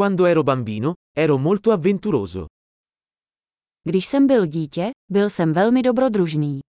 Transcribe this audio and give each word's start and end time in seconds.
Quando 0.00 0.24
ero 0.24 0.42
bambino, 0.42 0.94
ero 1.14 1.36
molto 1.36 1.72
avventuroso. 1.72 2.46
Když 3.84 4.06
jsem 4.06 4.26
byl 4.26 4.46
dítě, 4.46 4.90
byl 5.12 5.30
jsem 5.30 5.52
velmi 5.52 5.82
dobrodružný. 5.82 6.60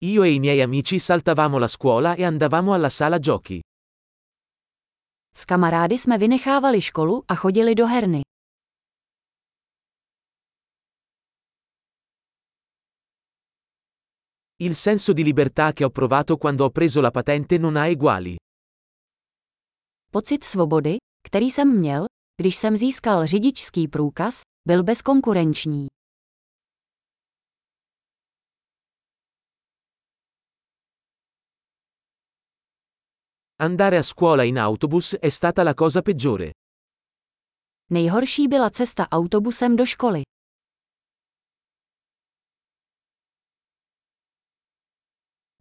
Io 0.00 0.22
e 0.22 0.30
i 0.30 0.40
miei 0.40 0.62
amici 0.62 1.00
saltavamo 1.00 1.58
la 1.58 1.68
scuola 1.68 2.14
e 2.14 2.24
andavamo 2.24 2.72
alla 2.72 2.90
sala 2.90 3.18
giochi. 3.18 3.60
S 5.36 5.44
kamarády 5.44 5.98
jsme 5.98 6.18
vynechávali 6.18 6.80
školu 6.80 7.24
a 7.28 7.34
chodili 7.34 7.74
do 7.74 7.86
herny. 7.86 8.20
Il 14.62 14.76
senso 14.76 15.12
di 15.12 15.24
libertà 15.24 15.72
che 15.72 15.84
ho 15.84 15.90
provato 15.90 16.36
quando 16.36 16.64
ho 16.64 16.70
preso 16.70 17.00
la 17.00 17.10
patente 17.10 17.58
non 17.58 17.74
ha 17.76 17.88
eguali. 17.88 18.36
Pocit 20.10 20.44
svobody, 20.44 20.96
který 21.26 21.50
jsem 21.50 21.78
měl, 21.78 22.04
když 22.40 22.56
jsem 22.56 22.76
získal 22.76 23.26
řidičský 23.26 23.88
průkaz, 23.88 24.40
byl 24.68 24.82
bezkonkurenční. 24.82 25.86
Andare 33.58 33.98
a 33.98 34.02
scuola 34.02 34.42
in 34.44 34.58
autobus 34.58 35.14
è 35.20 35.30
stata 35.30 35.62
la 35.62 35.74
cosa 35.74 36.02
peggiore. 36.02 36.50
Nejhorší 37.90 38.48
byla 38.48 38.70
cesta 38.70 39.08
autobusem 39.10 39.76
do 39.76 39.86
školy. 39.86 40.22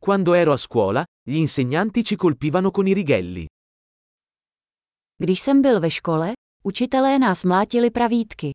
Quando 0.03 0.33
ero 0.33 0.51
a 0.51 0.57
scuola, 0.57 1.05
gli 1.25 1.37
insegnanti 1.37 2.03
ci 2.03 2.17
colpivano 2.17 2.71
con 2.71 2.87
i 2.87 2.93
righelli. 2.93 3.45
Když 5.17 5.39
jsem 5.39 5.61
byl 5.61 5.79
ve 5.79 5.91
škole, 5.91 6.33
učitelé 6.63 7.19
nás 7.19 7.43
mlátili 7.43 7.91
pravítky. 7.91 8.51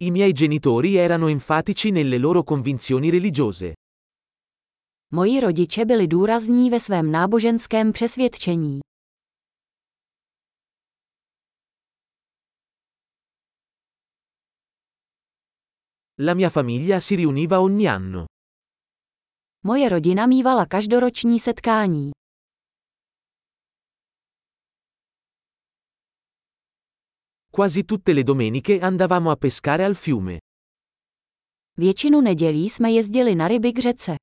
I 0.00 0.10
miei 0.10 0.32
genitori 0.32 0.96
erano 0.96 1.28
enfatici 1.28 1.90
nelle 1.90 2.18
loro 2.18 2.42
convinzioni 2.42 3.10
religiose. 3.10 3.72
Moji 5.12 5.40
rodiče 5.40 5.84
byli 5.84 6.06
důrazní 6.06 6.70
ve 6.70 6.80
svém 6.80 7.10
náboženském 7.10 7.92
přesvědčení. 7.92 8.80
La 16.20 16.34
mia 16.34 16.48
famiglia 16.48 17.00
si 17.00 17.16
riuniva 17.16 17.60
ogni 17.60 17.88
anno. 17.88 18.24
Moje 19.64 19.88
rodina 19.88 20.26
mívala 20.26 20.66
každoroční 20.66 21.40
setkání. 21.40 22.10
Quasi 27.50 27.84
tutte 27.84 28.12
le 28.12 28.22
domeniche 28.22 28.78
andavamo 28.80 29.30
a 29.30 29.36
pescare 29.36 29.84
al 29.84 29.94
fiume. 29.94 30.38
Většinu 31.76 32.20
nedělí 32.20 32.70
jsme 32.70 32.90
jezdili 32.90 33.34
na 33.34 33.48
ryby 33.48 33.72
k 33.72 33.78
řece. 33.78 34.16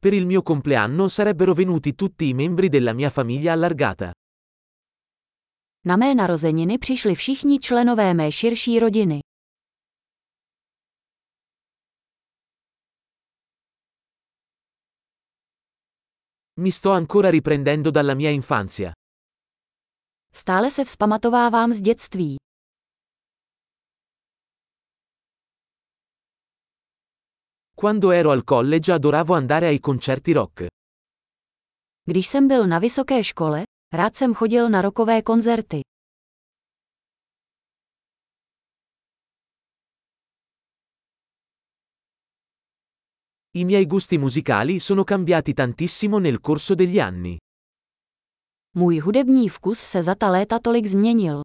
Per 0.00 0.14
il 0.14 0.26
mio 0.26 0.42
compleanno 0.42 1.08
sarebbero 1.08 1.54
venuti 1.54 1.94
tutti 1.94 2.28
i 2.28 2.34
membri 2.34 2.68
della 2.68 2.92
mia 2.92 3.10
famiglia 3.10 3.52
allargata. 3.52 4.12
Na 5.84 5.96
mé 5.96 6.14
narozeniny 6.14 6.78
přišli 6.78 7.14
všichni 7.14 7.58
členové 7.58 8.14
mé 8.14 8.32
širší 8.32 8.78
rodiny. 8.78 9.20
Mi 16.56 16.72
sto 16.72 16.90
ancora 16.90 17.30
riprendendo 17.30 17.90
dalla 17.90 18.14
mia 18.14 18.30
infanzia. 18.30 18.92
Stále 20.32 20.70
se 20.70 20.84
vzpamatovávám 20.84 21.72
z 21.72 21.80
dětství. 21.80 22.36
Quando 27.76 28.10
ero 28.10 28.30
al 28.30 28.42
college 28.42 28.92
adoravo 28.92 29.34
andare 29.34 29.66
ai 29.66 29.78
concerti 29.78 30.32
rock. 30.32 30.60
Když 32.04 32.26
jsem 32.26 32.48
byl 32.48 32.66
na 32.66 32.78
vysoké 32.78 33.24
škole, 33.24 33.62
rád 33.92 34.16
jsem 34.16 34.34
chodil 34.34 34.70
na 34.70 34.82
rokové 34.82 35.22
koncerty. 35.22 35.80
I 43.52 43.64
miei 43.64 43.86
gusti 43.86 44.18
musicali 44.18 44.78
sono 44.80 45.04
cambiati 45.04 45.52
tantissimo 45.52 46.18
nel 46.18 46.38
corso 46.40 46.74
degli 46.74 47.00
anni. 47.00 47.36
Můj 48.76 48.98
hudební 48.98 49.48
vkus 49.48 49.78
se 49.78 50.02
za 50.02 50.14
ta 50.14 50.30
léta 50.30 50.58
tolik 50.58 50.86
změnil. 50.86 51.40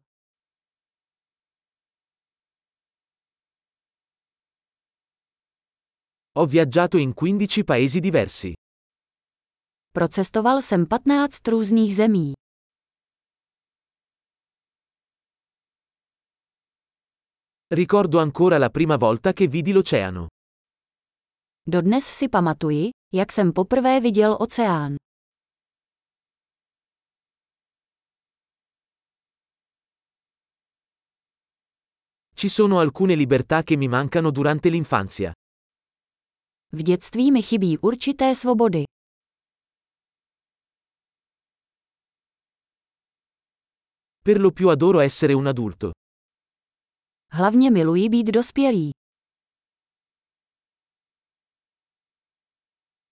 Ho 6.36 6.46
viaggiato 6.46 6.98
in 6.98 7.12
15 7.14 7.64
paesi 7.64 8.00
diversi. 8.00 8.52
Procestoval 9.92 10.62
jsem 10.62 10.86
15 10.86 11.48
různých 11.48 11.96
zemí. 11.96 12.35
Ricordo 17.76 18.20
ancora 18.20 18.58
la 18.58 18.70
prima 18.70 18.96
volta 18.96 19.32
che 19.32 19.48
vidi 19.48 19.72
l'oceano. 19.72 20.28
Dodnes 21.68 22.04
si 22.04 22.28
pamatuji, 22.28 22.90
jak 23.14 23.32
jsem 23.32 23.52
poprvé 23.52 24.00
viděl 24.00 24.36
oceán. 24.40 24.94
Ci 32.36 32.48
sono 32.48 32.78
alcune 32.78 33.14
libertà 33.16 33.62
che 33.62 33.76
mi 33.76 33.88
mancano 33.88 34.30
durante 34.30 34.68
l'infanzia. 34.68 35.32
V 36.72 36.82
dětství 36.82 37.32
mi 37.32 37.42
chybí 37.42 37.78
určité 37.78 38.34
svobody. 38.34 38.82
Per 44.22 44.40
lo 44.40 44.50
più 44.52 44.68
adoro 44.68 45.00
essere 45.00 45.32
un 45.32 45.46
adulto. 45.46 45.90
Hlavně 47.32 47.70
miluji 47.70 48.08
být 48.08 48.26
dospělý. 48.26 48.90